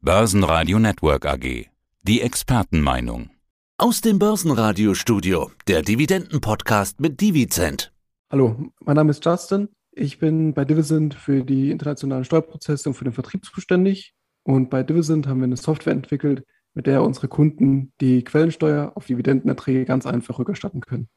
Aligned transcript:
Börsenradio 0.00 0.78
Network 0.78 1.26
AG. 1.26 1.66
Die 2.02 2.20
Expertenmeinung. 2.20 3.30
Aus 3.78 4.00
dem 4.00 4.20
Börsenradiostudio, 4.20 5.50
der 5.66 5.82
Dividenden-Podcast 5.82 7.00
mit 7.00 7.20
Divizent. 7.20 7.92
Hallo, 8.30 8.70
mein 8.78 8.94
Name 8.94 9.10
ist 9.10 9.24
Justin. 9.24 9.70
Ich 9.90 10.20
bin 10.20 10.54
bei 10.54 10.64
Divisent 10.64 11.14
für 11.14 11.42
die 11.42 11.72
internationalen 11.72 12.24
Steuerprozesse 12.24 12.88
und 12.88 12.94
für 12.94 13.02
den 13.02 13.12
Vertrieb 13.12 13.44
zuständig. 13.44 14.14
Und 14.44 14.70
bei 14.70 14.84
Divisent 14.84 15.26
haben 15.26 15.40
wir 15.40 15.46
eine 15.46 15.56
Software 15.56 15.94
entwickelt, 15.94 16.44
mit 16.74 16.86
der 16.86 17.02
unsere 17.02 17.26
Kunden 17.26 17.92
die 18.00 18.22
Quellensteuer 18.22 18.92
auf 18.94 19.06
Dividendenerträge 19.06 19.84
ganz 19.84 20.06
einfach 20.06 20.38
rückerstatten 20.38 20.80
können. 20.80 21.08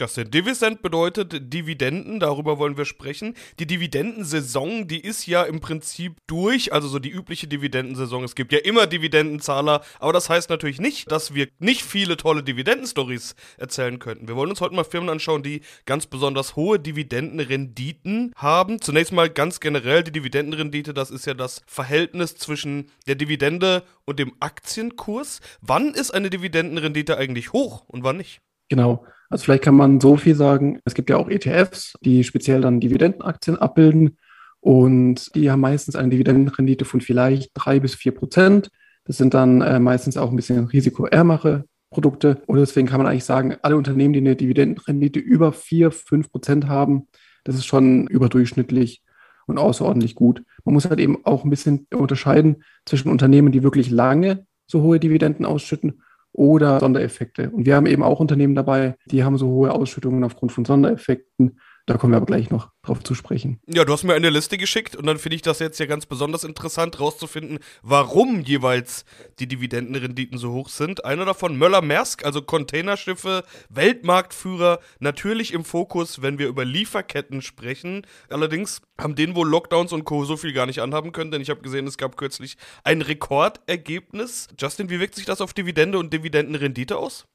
Justin, 0.00 0.30
Dividend 0.30 0.80
bedeutet 0.80 1.52
Dividenden, 1.52 2.20
darüber 2.20 2.58
wollen 2.58 2.78
wir 2.78 2.86
sprechen. 2.86 3.34
Die 3.58 3.66
Dividendensaison, 3.66 4.88
die 4.88 4.98
ist 4.98 5.26
ja 5.26 5.42
im 5.42 5.60
Prinzip 5.60 6.16
durch, 6.26 6.72
also 6.72 6.88
so 6.88 6.98
die 6.98 7.10
übliche 7.10 7.48
Dividendensaison. 7.48 8.24
Es 8.24 8.34
gibt 8.34 8.50
ja 8.54 8.60
immer 8.60 8.86
Dividendenzahler, 8.86 9.82
aber 9.98 10.14
das 10.14 10.30
heißt 10.30 10.48
natürlich 10.48 10.80
nicht, 10.80 11.12
dass 11.12 11.34
wir 11.34 11.48
nicht 11.58 11.82
viele 11.82 12.16
tolle 12.16 12.42
Dividendenstories 12.42 13.34
erzählen 13.58 13.98
könnten. 13.98 14.26
Wir 14.26 14.36
wollen 14.36 14.48
uns 14.48 14.62
heute 14.62 14.74
mal 14.74 14.84
Firmen 14.84 15.10
anschauen, 15.10 15.42
die 15.42 15.60
ganz 15.84 16.06
besonders 16.06 16.56
hohe 16.56 16.80
Dividendenrenditen 16.80 18.32
haben. 18.36 18.80
Zunächst 18.80 19.12
mal 19.12 19.28
ganz 19.28 19.60
generell 19.60 20.02
die 20.02 20.12
Dividendenrendite, 20.12 20.94
das 20.94 21.10
ist 21.10 21.26
ja 21.26 21.34
das 21.34 21.60
Verhältnis 21.66 22.36
zwischen 22.36 22.90
der 23.06 23.16
Dividende 23.16 23.84
und 24.06 24.18
dem 24.18 24.32
Aktienkurs. 24.40 25.40
Wann 25.60 25.92
ist 25.92 26.12
eine 26.12 26.30
Dividendenrendite 26.30 27.18
eigentlich 27.18 27.52
hoch 27.52 27.84
und 27.86 28.02
wann 28.02 28.16
nicht? 28.16 28.40
Genau. 28.70 29.04
Also 29.28 29.44
vielleicht 29.44 29.64
kann 29.64 29.74
man 29.74 30.00
so 30.00 30.16
viel 30.16 30.34
sagen, 30.34 30.80
es 30.84 30.94
gibt 30.94 31.10
ja 31.10 31.16
auch 31.16 31.28
ETFs, 31.28 31.94
die 32.00 32.24
speziell 32.24 32.62
dann 32.62 32.80
Dividendenaktien 32.80 33.56
abbilden 33.56 34.16
und 34.60 35.34
die 35.34 35.50
haben 35.50 35.60
meistens 35.60 35.96
eine 35.96 36.08
Dividendenrendite 36.08 36.84
von 36.84 37.00
vielleicht 37.00 37.50
drei 37.54 37.78
bis 37.78 37.94
vier 37.94 38.12
Prozent. 38.12 38.70
Das 39.04 39.18
sind 39.18 39.34
dann 39.34 39.60
äh, 39.60 39.78
meistens 39.78 40.16
auch 40.16 40.30
ein 40.30 40.36
bisschen 40.36 40.64
risikoärmere 40.66 41.64
Produkte 41.90 42.42
und 42.46 42.58
deswegen 42.58 42.86
kann 42.86 42.98
man 42.98 43.06
eigentlich 43.06 43.24
sagen, 43.24 43.56
alle 43.62 43.76
Unternehmen, 43.76 44.12
die 44.12 44.20
eine 44.20 44.36
Dividendenrendite 44.36 45.18
über 45.18 45.52
vier, 45.52 45.90
fünf 45.90 46.30
Prozent 46.30 46.68
haben, 46.68 47.08
das 47.44 47.56
ist 47.56 47.66
schon 47.66 48.06
überdurchschnittlich 48.06 49.02
und 49.46 49.58
außerordentlich 49.58 50.14
gut. 50.14 50.42
Man 50.64 50.74
muss 50.74 50.88
halt 50.88 51.00
eben 51.00 51.24
auch 51.24 51.44
ein 51.44 51.50
bisschen 51.50 51.86
unterscheiden 51.92 52.62
zwischen 52.84 53.10
Unternehmen, 53.10 53.52
die 53.52 53.62
wirklich 53.62 53.90
lange 53.90 54.46
so 54.66 54.82
hohe 54.82 55.00
Dividenden 55.00 55.46
ausschütten 55.46 56.02
oder 56.32 56.80
Sondereffekte. 56.80 57.50
Und 57.50 57.66
wir 57.66 57.76
haben 57.76 57.86
eben 57.86 58.02
auch 58.02 58.20
Unternehmen 58.20 58.54
dabei, 58.54 58.96
die 59.06 59.24
haben 59.24 59.38
so 59.38 59.48
hohe 59.48 59.72
Ausschüttungen 59.72 60.24
aufgrund 60.24 60.52
von 60.52 60.64
Sondereffekten. 60.64 61.58
Da 61.90 61.96
kommen 61.96 62.12
wir 62.12 62.18
aber 62.18 62.26
gleich 62.26 62.50
noch 62.50 62.70
drauf 62.82 63.02
zu 63.02 63.16
sprechen. 63.16 63.58
Ja, 63.66 63.84
du 63.84 63.92
hast 63.92 64.04
mir 64.04 64.14
eine 64.14 64.30
Liste 64.30 64.56
geschickt 64.56 64.94
und 64.94 65.06
dann 65.06 65.18
finde 65.18 65.34
ich 65.34 65.42
das 65.42 65.58
jetzt 65.58 65.80
ja 65.80 65.86
ganz 65.86 66.06
besonders 66.06 66.44
interessant, 66.44 67.00
rauszufinden, 67.00 67.58
warum 67.82 68.42
jeweils 68.42 69.04
die 69.40 69.48
Dividendenrenditen 69.48 70.38
so 70.38 70.52
hoch 70.52 70.68
sind. 70.68 71.04
Einer 71.04 71.24
davon, 71.24 71.58
Möller-Maersk, 71.58 72.24
also 72.24 72.42
Containerschiffe, 72.42 73.42
Weltmarktführer, 73.70 74.78
natürlich 75.00 75.52
im 75.52 75.64
Fokus, 75.64 76.22
wenn 76.22 76.38
wir 76.38 76.46
über 76.46 76.64
Lieferketten 76.64 77.42
sprechen. 77.42 78.06
Allerdings 78.28 78.82
haben 79.00 79.16
denen 79.16 79.34
wohl 79.34 79.48
Lockdowns 79.48 79.92
und 79.92 80.04
Co. 80.04 80.24
so 80.24 80.36
viel 80.36 80.52
gar 80.52 80.66
nicht 80.66 80.82
anhaben 80.82 81.10
können, 81.10 81.32
denn 81.32 81.42
ich 81.42 81.50
habe 81.50 81.60
gesehen, 81.60 81.88
es 81.88 81.98
gab 81.98 82.16
kürzlich 82.16 82.56
ein 82.84 83.02
Rekordergebnis. 83.02 84.46
Justin, 84.56 84.90
wie 84.90 85.00
wirkt 85.00 85.16
sich 85.16 85.26
das 85.26 85.40
auf 85.40 85.54
Dividende 85.54 85.98
und 85.98 86.12
Dividendenrendite 86.12 86.96
aus? 86.96 87.26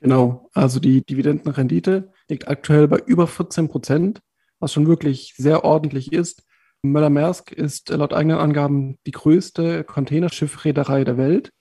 Genau, 0.00 0.48
also 0.52 0.78
die 0.78 1.04
Dividendenrendite 1.04 2.12
liegt 2.28 2.48
aktuell 2.48 2.86
bei 2.86 2.98
über 2.98 3.26
14 3.26 3.68
Prozent, 3.68 4.20
was 4.60 4.72
schon 4.72 4.86
wirklich 4.86 5.34
sehr 5.36 5.64
ordentlich 5.64 6.12
ist. 6.12 6.44
Möller-Maersk 6.82 7.50
ist 7.50 7.88
laut 7.90 8.12
eigenen 8.12 8.38
Angaben 8.38 8.98
die 9.06 9.10
größte 9.10 9.82
Containerschiffreederei 9.82 11.02
der 11.02 11.16
Welt 11.16 11.52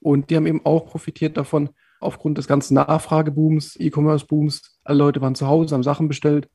und 0.00 0.30
die 0.30 0.36
haben 0.36 0.46
eben 0.46 0.64
auch 0.66 0.86
profitiert 0.86 1.36
davon, 1.36 1.70
aufgrund 2.00 2.36
des 2.38 2.48
ganzen 2.48 2.74
Nachfragebooms, 2.74 3.76
E-Commerce-Booms. 3.76 4.80
Alle 4.84 4.98
Leute 4.98 5.20
waren 5.20 5.34
zu 5.34 5.46
Hause, 5.46 5.74
haben 5.74 5.82
Sachen 5.82 6.08
bestellt, 6.08 6.48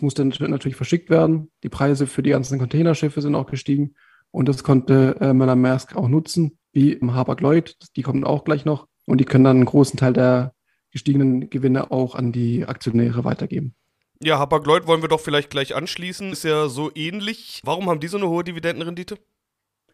musste 0.00 0.24
natürlich 0.24 0.76
verschickt 0.76 1.08
werden. 1.08 1.50
Die 1.62 1.68
Preise 1.68 2.06
für 2.06 2.22
die 2.22 2.30
ganzen 2.30 2.58
Containerschiffe 2.58 3.22
sind 3.22 3.34
auch 3.34 3.46
gestiegen 3.46 3.94
und 4.32 4.48
das 4.48 4.64
konnte 4.64 5.16
äh, 5.20 5.32
Möller-Maersk 5.32 5.96
auch 5.96 6.08
nutzen, 6.08 6.58
wie 6.72 6.92
im 6.92 7.14
Hapag-Lloyd, 7.14 7.76
die 7.96 8.02
kommen 8.02 8.24
auch 8.24 8.44
gleich 8.44 8.64
noch 8.64 8.86
und 9.06 9.18
die 9.18 9.24
können 9.24 9.44
dann 9.44 9.58
einen 9.58 9.66
großen 9.66 9.98
Teil 9.98 10.12
der 10.12 10.52
gestiegenen 10.90 11.50
Gewinne 11.50 11.90
auch 11.90 12.14
an 12.14 12.32
die 12.32 12.66
Aktionäre 12.66 13.24
weitergeben. 13.24 13.74
Ja, 14.22 14.38
Hapag-Lloyd 14.38 14.86
wollen 14.86 15.00
wir 15.00 15.08
doch 15.08 15.20
vielleicht 15.20 15.50
gleich 15.50 15.74
anschließen. 15.74 16.32
Ist 16.32 16.44
ja 16.44 16.68
so 16.68 16.90
ähnlich. 16.94 17.62
Warum 17.64 17.88
haben 17.88 18.00
die 18.00 18.08
so 18.08 18.18
eine 18.18 18.28
hohe 18.28 18.44
Dividendenrendite? 18.44 19.18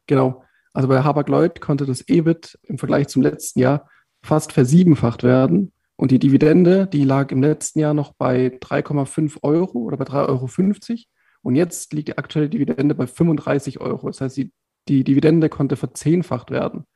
Genau. 0.06 0.42
Also 0.72 0.88
bei 0.88 1.02
Hapag-Lloyd 1.02 1.60
konnte 1.60 1.86
das 1.86 2.08
EBIT 2.08 2.58
im 2.64 2.78
Vergleich 2.78 3.06
zum 3.06 3.22
letzten 3.22 3.60
Jahr 3.60 3.88
fast 4.22 4.52
versiebenfacht 4.52 5.22
werden. 5.22 5.72
Und 5.96 6.10
die 6.10 6.18
Dividende, 6.18 6.86
die 6.86 7.04
lag 7.04 7.30
im 7.30 7.40
letzten 7.40 7.78
Jahr 7.78 7.94
noch 7.94 8.12
bei 8.14 8.58
3,5 8.60 9.42
Euro 9.42 9.78
oder 9.78 9.96
bei 9.96 10.04
3,50 10.04 10.90
Euro. 10.90 11.00
Und 11.42 11.54
jetzt 11.54 11.92
liegt 11.92 12.08
die 12.08 12.18
aktuelle 12.18 12.48
Dividende 12.48 12.94
bei 12.94 13.06
35 13.06 13.80
Euro. 13.80 14.08
Das 14.08 14.20
heißt, 14.20 14.36
die, 14.36 14.52
die 14.88 15.04
Dividende 15.04 15.48
konnte 15.48 15.76
verzehnfacht 15.76 16.50
werden. 16.50 16.80
Und 16.80 16.86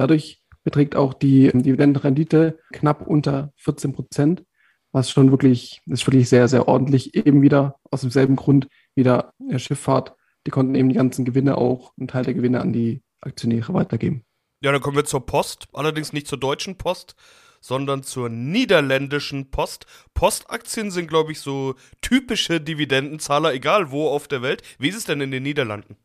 dadurch 0.00 0.42
beträgt 0.68 0.96
auch 0.96 1.14
die 1.14 1.50
Dividendenrendite 1.54 2.58
knapp 2.74 3.06
unter 3.06 3.54
14 3.56 3.94
Prozent, 3.94 4.44
was 4.92 5.10
schon 5.10 5.30
wirklich, 5.30 5.80
ist 5.86 6.06
wirklich 6.06 6.28
sehr, 6.28 6.46
sehr 6.46 6.68
ordentlich. 6.68 7.14
Eben 7.14 7.40
wieder 7.40 7.76
aus 7.90 8.02
demselben 8.02 8.36
Grund 8.36 8.68
wie 8.94 9.02
der 9.02 9.32
Schifffahrt. 9.56 10.14
Die 10.46 10.50
konnten 10.50 10.74
eben 10.74 10.90
die 10.90 10.96
ganzen 10.96 11.24
Gewinne 11.24 11.56
auch, 11.56 11.94
einen 11.96 12.06
Teil 12.06 12.24
der 12.24 12.34
Gewinne 12.34 12.60
an 12.60 12.74
die 12.74 13.00
Aktionäre 13.22 13.72
weitergeben. 13.72 14.26
Ja, 14.60 14.70
dann 14.70 14.82
kommen 14.82 14.98
wir 14.98 15.06
zur 15.06 15.24
Post, 15.24 15.68
allerdings 15.72 16.12
nicht 16.12 16.28
zur 16.28 16.38
deutschen 16.38 16.76
Post, 16.76 17.16
sondern 17.62 18.02
zur 18.02 18.28
niederländischen 18.28 19.50
Post. 19.50 19.86
Postaktien 20.12 20.90
sind, 20.90 21.08
glaube 21.08 21.32
ich, 21.32 21.40
so 21.40 21.76
typische 22.02 22.60
Dividendenzahler, 22.60 23.54
egal 23.54 23.90
wo 23.90 24.08
auf 24.08 24.28
der 24.28 24.42
Welt. 24.42 24.62
Wie 24.78 24.88
ist 24.88 24.96
es 24.96 25.04
denn 25.06 25.22
in 25.22 25.30
den 25.30 25.44
Niederlanden? 25.44 25.96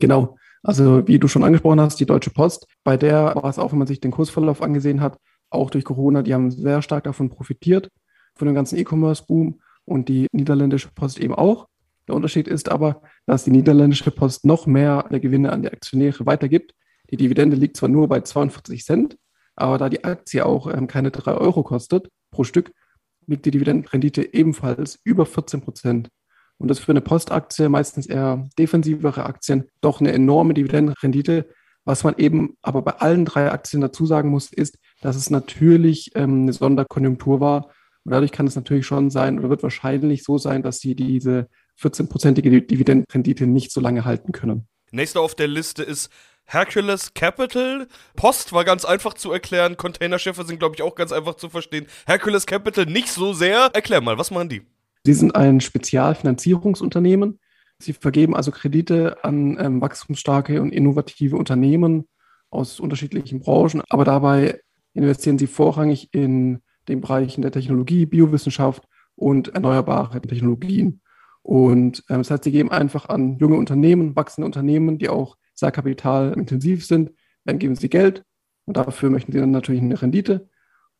Genau. 0.00 0.36
Also 0.62 1.06
wie 1.08 1.18
du 1.18 1.28
schon 1.28 1.44
angesprochen 1.44 1.80
hast, 1.80 1.98
die 1.98 2.06
Deutsche 2.06 2.30
Post, 2.30 2.66
bei 2.84 2.96
der 2.96 3.34
war 3.34 3.44
es 3.50 3.58
auch, 3.58 3.72
wenn 3.72 3.78
man 3.78 3.88
sich 3.88 4.00
den 4.00 4.12
Kursverlauf 4.12 4.62
angesehen 4.62 5.00
hat, 5.00 5.18
auch 5.50 5.70
durch 5.70 5.84
Corona, 5.84 6.22
die 6.22 6.34
haben 6.34 6.50
sehr 6.50 6.82
stark 6.82 7.04
davon 7.04 7.28
profitiert, 7.28 7.90
von 8.34 8.46
dem 8.46 8.54
ganzen 8.54 8.78
E-Commerce-Boom 8.78 9.60
und 9.84 10.08
die 10.08 10.28
niederländische 10.32 10.88
Post 10.94 11.18
eben 11.18 11.34
auch. 11.34 11.66
Der 12.08 12.14
Unterschied 12.14 12.48
ist 12.48 12.70
aber, 12.70 13.02
dass 13.26 13.44
die 13.44 13.50
niederländische 13.50 14.10
Post 14.10 14.44
noch 14.44 14.66
mehr 14.66 15.06
der 15.10 15.20
Gewinne 15.20 15.52
an 15.52 15.62
die 15.62 15.70
Aktionäre 15.70 16.26
weitergibt. 16.26 16.74
Die 17.10 17.16
Dividende 17.16 17.56
liegt 17.56 17.76
zwar 17.76 17.88
nur 17.88 18.08
bei 18.08 18.20
42 18.20 18.84
Cent, 18.84 19.18
aber 19.54 19.78
da 19.78 19.88
die 19.88 20.04
Aktie 20.04 20.44
auch 20.44 20.72
ähm, 20.72 20.86
keine 20.86 21.10
3 21.10 21.34
Euro 21.34 21.62
kostet 21.62 22.08
pro 22.30 22.44
Stück, 22.44 22.72
liegt 23.26 23.44
die 23.44 23.50
Dividendenrendite 23.50 24.34
ebenfalls 24.34 24.98
über 25.04 25.26
14 25.26 25.60
Prozent. 25.60 26.08
Und 26.62 26.68
das 26.68 26.78
für 26.78 26.92
eine 26.92 27.00
Postaktie, 27.00 27.68
meistens 27.68 28.06
eher 28.06 28.48
defensivere 28.56 29.26
Aktien, 29.26 29.68
doch 29.80 30.00
eine 30.00 30.12
enorme 30.12 30.54
Dividendenrendite. 30.54 31.48
Was 31.84 32.04
man 32.04 32.14
eben 32.18 32.56
aber 32.62 32.82
bei 32.82 32.92
allen 32.92 33.24
drei 33.24 33.50
Aktien 33.50 33.80
dazu 33.80 34.06
sagen 34.06 34.28
muss, 34.28 34.52
ist, 34.52 34.78
dass 35.00 35.16
es 35.16 35.28
natürlich 35.28 36.12
ähm, 36.14 36.42
eine 36.42 36.52
Sonderkonjunktur 36.52 37.40
war. 37.40 37.66
Und 38.04 38.12
dadurch 38.12 38.30
kann 38.30 38.46
es 38.46 38.54
natürlich 38.54 38.86
schon 38.86 39.10
sein 39.10 39.40
oder 39.40 39.50
wird 39.50 39.64
wahrscheinlich 39.64 40.22
so 40.22 40.38
sein, 40.38 40.62
dass 40.62 40.78
sie 40.78 40.94
diese 40.94 41.48
14-prozentige 41.80 42.64
Dividendenrendite 42.64 43.48
nicht 43.48 43.72
so 43.72 43.80
lange 43.80 44.04
halten 44.04 44.30
können. 44.30 44.68
Nächster 44.92 45.20
auf 45.20 45.34
der 45.34 45.48
Liste 45.48 45.82
ist 45.82 46.10
Hercules 46.44 47.12
Capital. 47.14 47.88
Post 48.14 48.52
war 48.52 48.64
ganz 48.64 48.84
einfach 48.84 49.14
zu 49.14 49.32
erklären. 49.32 49.76
Containerschiffe 49.76 50.44
sind, 50.44 50.60
glaube 50.60 50.76
ich, 50.76 50.82
auch 50.82 50.94
ganz 50.94 51.10
einfach 51.10 51.34
zu 51.34 51.48
verstehen. 51.48 51.88
Hercules 52.06 52.46
Capital 52.46 52.86
nicht 52.86 53.08
so 53.08 53.32
sehr. 53.32 53.70
Erklär 53.72 54.00
mal, 54.00 54.16
was 54.16 54.30
machen 54.30 54.48
die? 54.48 54.62
Sie 55.04 55.14
sind 55.14 55.34
ein 55.34 55.60
Spezialfinanzierungsunternehmen. 55.60 57.40
Sie 57.78 57.92
vergeben 57.92 58.36
also 58.36 58.50
Kredite 58.52 59.24
an 59.24 59.58
ähm, 59.58 59.80
wachstumsstarke 59.80 60.62
und 60.62 60.72
innovative 60.72 61.36
Unternehmen 61.36 62.08
aus 62.50 62.78
unterschiedlichen 62.78 63.40
Branchen, 63.40 63.82
aber 63.88 64.04
dabei 64.04 64.60
investieren 64.94 65.38
sie 65.38 65.46
vorrangig 65.46 66.12
in 66.12 66.60
den 66.88 67.00
Bereichen 67.00 67.42
der 67.42 67.50
Technologie, 67.50 68.06
Biowissenschaft 68.06 68.84
und 69.16 69.48
erneuerbare 69.48 70.20
Technologien. 70.20 71.00
Und 71.42 72.04
ähm, 72.08 72.18
das 72.18 72.30
heißt, 72.30 72.44
sie 72.44 72.52
geben 72.52 72.70
einfach 72.70 73.08
an 73.08 73.38
junge 73.38 73.56
Unternehmen, 73.56 74.14
wachsende 74.14 74.46
Unternehmen, 74.46 74.98
die 74.98 75.08
auch 75.08 75.36
sehr 75.54 75.72
kapitalintensiv 75.72 76.86
sind, 76.86 77.12
dann 77.44 77.58
geben 77.58 77.74
sie 77.74 77.88
Geld 77.88 78.24
und 78.64 78.76
dafür 78.76 79.10
möchten 79.10 79.32
sie 79.32 79.38
dann 79.38 79.50
natürlich 79.50 79.82
eine 79.82 80.00
Rendite. 80.00 80.48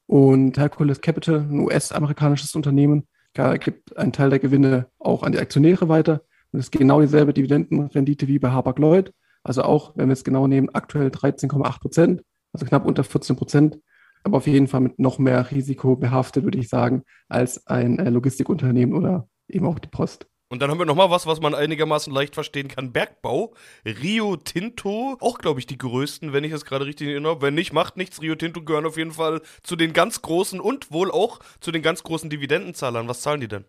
Und 0.07 0.59
Hercules 0.59 1.01
Capital, 1.01 1.41
ein 1.41 1.61
US-amerikanisches 1.61 2.55
Unternehmen, 2.55 3.07
gibt 3.35 3.97
einen 3.97 4.13
Teil 4.13 4.31
der 4.31 4.39
Gewinne 4.39 4.89
auch 4.99 5.23
an 5.23 5.33
die 5.33 5.39
Aktionäre 5.39 5.89
weiter. 5.89 6.23
Und 6.51 6.61
es 6.61 6.67
ist 6.67 6.73
genau 6.73 7.01
dieselbe 7.01 7.33
Dividendenrendite 7.33 8.29
wie 8.29 8.39
bei 8.39 8.51
Hapag-Lloyd. 8.51 9.13
Also 9.43 9.63
auch, 9.63 9.97
wenn 9.97 10.09
wir 10.09 10.13
es 10.13 10.25
genau 10.25 10.47
nehmen, 10.47 10.69
aktuell 10.73 11.09
13,8 11.09 11.81
Prozent, 11.81 12.23
also 12.53 12.67
knapp 12.67 12.87
unter 12.87 13.05
14 13.05 13.37
Prozent, 13.37 13.79
aber 14.23 14.37
auf 14.37 14.47
jeden 14.47 14.69
Fall 14.69 14.81
mit 14.81 14.99
noch 14.99 15.19
mehr 15.19 15.51
Risiko 15.51 15.97
behaftet, 15.97 16.45
würde 16.45 16.59
ich 16.59 16.69
sagen, 16.69 17.03
als 17.29 17.67
ein 17.67 17.99
äh, 17.99 18.11
Logistikunternehmen 18.11 18.95
oder 18.95 19.29
eben 19.49 19.67
auch 19.67 19.79
die 19.79 19.89
Post. 19.89 20.27
Und 20.53 20.61
dann 20.61 20.71
haben 20.71 20.79
wir 20.79 20.85
nochmal 20.85 21.09
was, 21.09 21.27
was 21.27 21.41
man 21.41 21.55
einigermaßen 21.55 22.13
leicht 22.13 22.35
verstehen 22.35 22.69
kann. 22.69 22.93
Bergbau. 22.93 23.55
Rio 23.87 24.37
Tinto, 24.37 25.17
auch 25.19 25.39
glaube 25.39 25.61
ich 25.61 25.67
die 25.67 25.79
größten, 25.79 26.35
wenn 26.35 26.45
ich 26.45 26.53
es 26.53 26.67
gerade 26.67 26.85
richtig 26.85 27.09
erinnere. 27.09 27.41
Wenn 27.41 27.55
nicht, 27.55 27.73
macht 27.73 27.97
nichts. 27.97 28.21
Rio 28.21 28.35
Tinto 28.35 28.63
gehören 28.63 28.85
auf 28.85 28.99
jeden 28.99 29.13
Fall 29.13 29.41
zu 29.63 29.77
den 29.77 29.95
ganz 29.95 30.21
großen 30.21 30.61
und 30.61 30.93
wohl 30.93 31.11
auch 31.11 31.39
zu 31.61 31.73
den 31.73 31.81
ganz 31.81 32.03
großen 32.03 32.29
Dividendenzahlern. 32.29 33.09
Was 33.09 33.23
zahlen 33.23 33.41
die 33.41 33.49
denn? 33.49 33.65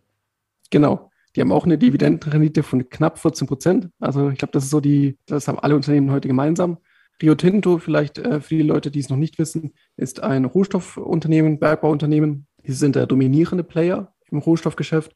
Genau. 0.71 1.09
Die 1.37 1.39
haben 1.39 1.53
auch 1.53 1.63
eine 1.63 1.77
Dividendenrendite 1.77 2.63
von 2.63 2.89
knapp 2.89 3.17
14 3.17 3.47
Prozent. 3.47 3.89
Also 4.01 4.27
ich 4.31 4.37
glaube, 4.37 4.51
das 4.51 4.65
ist 4.65 4.69
so 4.71 4.81
die, 4.81 5.17
das 5.25 5.47
haben 5.47 5.59
alle 5.59 5.77
Unternehmen 5.77 6.11
heute 6.11 6.27
gemeinsam. 6.27 6.79
Rio 7.21 7.35
Tinto, 7.35 7.77
vielleicht 7.77 8.17
äh, 8.17 8.41
für 8.41 8.55
die 8.55 8.61
Leute, 8.61 8.91
die 8.91 8.99
es 8.99 9.07
noch 9.07 9.15
nicht 9.15 9.39
wissen, 9.39 9.71
ist 9.95 10.21
ein 10.21 10.43
Rohstoffunternehmen, 10.43 11.59
Bergbauunternehmen. 11.59 12.45
Die 12.67 12.73
sind 12.73 12.97
der 12.97 13.07
dominierende 13.07 13.63
Player 13.63 14.13
im 14.29 14.39
Rohstoffgeschäft 14.39 15.15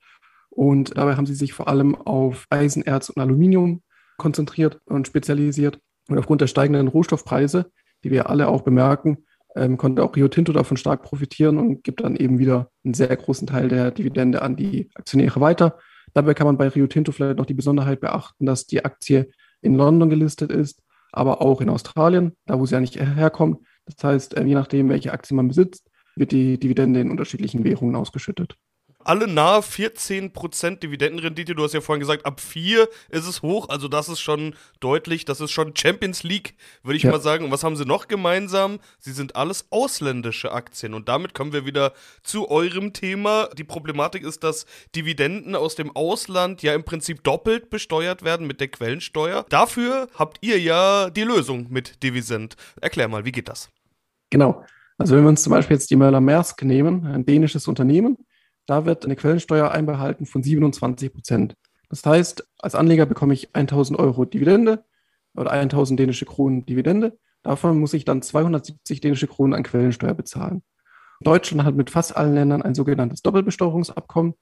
und 0.57 0.98
dabei 0.98 1.15
haben 1.15 1.27
sie 1.27 1.36
sich 1.36 1.54
vor 1.54 1.68
allem 1.68 1.94
auf 1.94 2.48
Eisen, 2.50 2.81
Erz 2.81 3.09
und 3.09 3.21
Aluminium 3.21 3.83
konzentriert 4.18 4.80
und 4.86 5.06
spezialisiert. 5.06 5.80
Und 6.09 6.18
aufgrund 6.18 6.42
der 6.42 6.48
steigenden 6.48 6.88
Rohstoffpreise, 6.88 7.69
die 8.04 8.09
wir 8.09 8.27
alle 8.31 8.48
auch 8.48 8.63
bemerken, 8.63 9.19
ähm, 9.56 9.77
konnte 9.77 10.04
auch 10.04 10.15
Rio 10.15 10.30
Tinto 10.30 10.54
davon 10.54 10.75
stark 10.75 11.04
profitieren 11.04 11.59
und 11.59 11.83
gibt 11.83 12.01
dann 12.04 12.15
eben 12.15 12.39
wieder 12.39 12.71
einen 12.83 12.95
sehr 12.95 13.15
großen 13.15 13.45
Teil 13.45 13.68
der 13.68 13.92
Dividende 13.92 14.42
an 14.42 14.56
die 14.56 14.89
Aktionäre 14.95 15.39
weiter. 15.42 15.77
Dabei 16.15 16.33
kann 16.33 16.48
man 16.48 16.57
bei 16.57 16.69
Rio 16.69 16.88
Tinto 16.88 17.12
vielleicht 17.12 17.38
noch 17.38 17.45
die 17.45 17.54
Besonderheit 17.54 18.00
beachten, 18.00 18.48
dass 18.48 18.65
die 18.65 18.83
Aktie 18.83 19.30
in 19.62 19.75
London 19.75 20.09
gelistet 20.09 20.51
ist, 20.51 20.81
aber 21.12 21.39
auch 21.39 21.62
in 21.62 21.69
Australien, 21.69 22.36
da 22.48 22.59
wo 22.59 22.65
sie 22.65 22.74
ja 22.74 22.80
nicht 22.80 23.00
herkommt. 23.00 23.59
Das 23.86 24.04
heißt, 24.04 24.38
äh, 24.38 24.44
je 24.44 24.56
nachdem, 24.56 24.89
welche 24.89 25.13
Aktie 25.13 25.36
man 25.36 25.50
besitzt, 25.50 25.88
wird 26.15 26.31
die 26.31 26.59
Dividende 26.59 27.00
in 27.00 27.12
unterschiedlichen 27.12 27.63
Währungen 27.63 27.95
ausgeschüttet 27.95 28.57
alle 29.07 29.27
nahe 29.27 29.62
14% 29.62 30.80
Dividendenrendite. 30.80 31.56
Du 31.56 31.63
hast 31.63 31.74
ja 31.74 31.81
vorhin 31.81 32.00
gesagt, 32.00 32.25
ab 32.25 32.39
4 32.39 32.88
ist 33.09 33.27
es 33.27 33.42
hoch. 33.42 33.69
Also 33.69 33.88
das 33.88 34.09
ist 34.09 34.19
schon 34.19 34.56
deutlich. 34.80 35.25
Das 35.25 35.42
ist 35.42 35.51
schon 35.51 35.75
Champions 35.75 36.24
League, 36.24 36.56
würde 36.83 36.98
ich 36.98 37.04
ja. 37.04 37.12
mal 37.12 37.21
sagen. 37.21 37.45
Und 37.45 37.51
was 37.51 37.63
haben 37.63 37.75
sie 37.75 37.86
noch 37.86 38.07
gemeinsam? 38.07 38.80
Sie 39.00 39.12
sind 39.12 39.36
alles 39.36 39.68
ausländische 39.69 40.51
Aktien. 40.51 40.94
Und 40.94 41.07
damit 41.07 41.33
kommen 41.33 41.54
wir 41.54 41.65
wieder 41.65 41.94
zu 42.24 42.50
eurem 42.50 42.94
Thema. 42.94 43.50
Die 43.57 43.63
Problematik 43.63 44.24
ist, 44.24 44.44
dass 44.44 44.65
Dividenden 44.95 45.56
aus 45.56 45.75
dem 45.75 45.95
Ausland 45.95 46.62
ja 46.62 46.74
im 46.74 46.83
Prinzip 46.83 47.24
doppelt 47.24 47.69
besteuert 47.69 48.24
werden 48.24 48.45
mit 48.45 48.59
der 48.59 48.68
Quellensteuer. 48.68 49.45
Dafür 49.50 50.07
habt 50.15 50.38
ihr 50.42 50.59
ja 50.59 51.09
die 51.09 51.24
Lösung 51.24 51.68
mit 51.69 52.04
Divisend. 52.04 52.56
Erklär 52.81 53.07
mal, 53.07 53.25
wie 53.25 53.31
geht 53.31 53.48
das? 53.48 53.69
Genau. 54.30 54.65
Also 54.98 55.15
wenn 55.15 55.24
wir 55.24 55.30
uns 55.30 55.44
zum 55.44 55.51
Beispiel 55.51 55.75
jetzt 55.75 55.92
die 55.92 55.95
Möller-Maersk 55.95 56.63
nehmen, 56.63 57.06
ein 57.06 57.25
dänisches 57.25 57.68
Unternehmen, 57.68 58.18
da 58.67 58.85
wird 58.85 59.05
eine 59.05 59.15
Quellensteuer 59.15 59.71
einbehalten 59.71 60.25
von 60.25 60.43
27 60.43 61.11
Prozent. 61.11 61.55
Das 61.89 62.05
heißt, 62.05 62.47
als 62.59 62.75
Anleger 62.75 63.05
bekomme 63.05 63.33
ich 63.33 63.55
1000 63.55 63.97
Euro 63.97 64.25
Dividende 64.25 64.83
oder 65.35 65.51
1000 65.51 65.99
dänische 65.99 66.25
Kronen 66.25 66.65
Dividende. 66.65 67.17
Davon 67.43 67.79
muss 67.79 67.93
ich 67.93 68.05
dann 68.05 68.21
270 68.21 69.01
dänische 69.01 69.27
Kronen 69.27 69.53
an 69.53 69.63
Quellensteuer 69.63 70.13
bezahlen. 70.13 70.63
Deutschland 71.21 71.63
hat 71.63 71.75
mit 71.75 71.89
fast 71.89 72.15
allen 72.15 72.35
Ländern 72.35 72.61
ein 72.61 72.75
sogenanntes 72.75 73.21
Doppelbesteuerungsabkommen. 73.21 74.35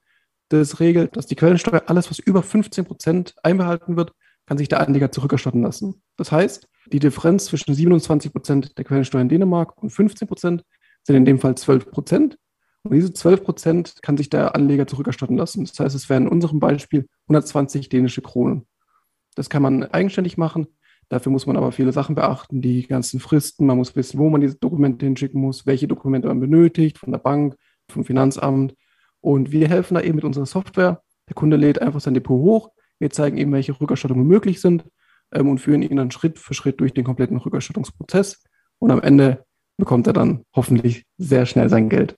Das 0.48 0.80
regelt, 0.80 1.16
dass 1.16 1.26
die 1.26 1.36
Quellensteuer, 1.36 1.84
alles 1.86 2.10
was 2.10 2.18
über 2.18 2.42
15 2.42 2.84
Prozent 2.84 3.34
einbehalten 3.42 3.96
wird, 3.96 4.12
kann 4.46 4.58
sich 4.58 4.68
der 4.68 4.80
Anleger 4.80 5.10
zurückerstatten 5.10 5.62
lassen. 5.62 6.02
Das 6.16 6.30
heißt, 6.30 6.68
die 6.92 7.00
Differenz 7.00 7.46
zwischen 7.46 7.74
27 7.74 8.32
Prozent 8.32 8.78
der 8.78 8.84
Quellensteuer 8.84 9.22
in 9.22 9.28
Dänemark 9.28 9.80
und 9.82 9.90
15 9.90 10.28
Prozent 10.28 10.64
sind 11.02 11.16
in 11.16 11.24
dem 11.24 11.38
Fall 11.38 11.56
12 11.56 11.90
Prozent. 11.90 12.38
Und 12.86 12.94
diese 12.94 13.12
12 13.12 13.42
Prozent 13.42 13.94
kann 14.02 14.16
sich 14.16 14.30
der 14.30 14.54
Anleger 14.54 14.86
zurückerstatten 14.86 15.36
lassen. 15.36 15.64
Das 15.64 15.78
heißt, 15.80 15.94
es 15.96 16.08
wären 16.08 16.24
in 16.24 16.28
unserem 16.28 16.60
Beispiel 16.60 17.08
120 17.24 17.88
dänische 17.88 18.22
Kronen. 18.22 18.66
Das 19.34 19.50
kann 19.50 19.62
man 19.62 19.82
eigenständig 19.82 20.38
machen. 20.38 20.68
Dafür 21.08 21.32
muss 21.32 21.46
man 21.46 21.56
aber 21.56 21.72
viele 21.72 21.92
Sachen 21.92 22.14
beachten, 22.14 22.60
die 22.60 22.86
ganzen 22.86 23.20
Fristen. 23.20 23.66
Man 23.66 23.76
muss 23.76 23.96
wissen, 23.96 24.18
wo 24.18 24.30
man 24.30 24.40
diese 24.40 24.56
Dokumente 24.56 25.04
hinschicken 25.04 25.40
muss, 25.40 25.66
welche 25.66 25.88
Dokumente 25.88 26.28
man 26.28 26.40
benötigt, 26.40 26.98
von 26.98 27.12
der 27.12 27.18
Bank, 27.18 27.56
vom 27.88 28.04
Finanzamt. 28.04 28.74
Und 29.20 29.52
wir 29.52 29.68
helfen 29.68 29.94
da 29.94 30.00
eben 30.00 30.16
mit 30.16 30.24
unserer 30.24 30.46
Software. 30.46 31.02
Der 31.28 31.34
Kunde 31.34 31.56
lädt 31.56 31.82
einfach 31.82 32.00
sein 32.00 32.14
Depot 32.14 32.40
hoch. 32.40 32.70
Wir 32.98 33.10
zeigen 33.10 33.36
ihm, 33.36 33.52
welche 33.52 33.78
Rückerstattungen 33.80 34.26
möglich 34.26 34.60
sind 34.60 34.84
ähm, 35.32 35.48
und 35.48 35.58
führen 35.58 35.82
ihn 35.82 35.96
dann 35.96 36.10
Schritt 36.10 36.38
für 36.38 36.54
Schritt 36.54 36.80
durch 36.80 36.94
den 36.94 37.04
kompletten 37.04 37.36
Rückerstattungsprozess. 37.36 38.44
Und 38.78 38.90
am 38.90 39.00
Ende 39.00 39.44
bekommt 39.76 40.06
er 40.06 40.12
dann 40.12 40.44
hoffentlich 40.54 41.04
sehr 41.18 41.46
schnell 41.46 41.68
sein 41.68 41.88
Geld. 41.88 42.16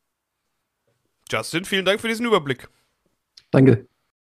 Justin, 1.30 1.64
vielen 1.64 1.84
Dank 1.84 2.00
für 2.00 2.08
diesen 2.08 2.26
Überblick. 2.26 2.68
Danke. 3.50 3.86